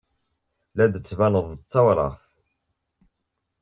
[0.75, 2.23] La d-tettbaneḍ d tawraɣt.